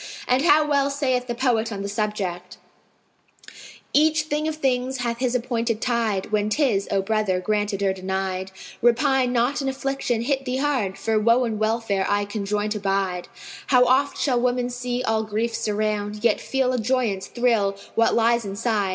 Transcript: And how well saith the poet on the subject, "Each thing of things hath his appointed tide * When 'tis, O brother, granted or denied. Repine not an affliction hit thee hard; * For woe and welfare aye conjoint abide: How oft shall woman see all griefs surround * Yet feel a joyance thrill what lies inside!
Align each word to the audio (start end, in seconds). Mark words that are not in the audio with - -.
And 0.27 0.41
how 0.45 0.67
well 0.67 0.89
saith 0.89 1.27
the 1.27 1.35
poet 1.35 1.71
on 1.71 1.83
the 1.83 1.87
subject, 1.87 2.57
"Each 3.93 4.23
thing 4.23 4.47
of 4.47 4.55
things 4.55 5.01
hath 5.05 5.19
his 5.19 5.35
appointed 5.35 5.79
tide 5.79 6.31
* 6.31 6.31
When 6.31 6.49
'tis, 6.49 6.87
O 6.89 7.03
brother, 7.03 7.39
granted 7.39 7.83
or 7.83 7.93
denied. 7.93 8.51
Repine 8.81 9.29
not 9.31 9.61
an 9.61 9.69
affliction 9.69 10.23
hit 10.23 10.43
thee 10.43 10.57
hard; 10.57 10.97
* 10.97 10.97
For 10.97 11.19
woe 11.19 11.43
and 11.43 11.59
welfare 11.59 12.07
aye 12.09 12.25
conjoint 12.25 12.73
abide: 12.73 13.27
How 13.67 13.85
oft 13.85 14.17
shall 14.17 14.41
woman 14.41 14.71
see 14.71 15.03
all 15.03 15.21
griefs 15.23 15.59
surround 15.59 16.23
* 16.23 16.23
Yet 16.23 16.41
feel 16.41 16.73
a 16.73 16.79
joyance 16.79 17.27
thrill 17.27 17.77
what 17.93 18.15
lies 18.15 18.43
inside! 18.43 18.89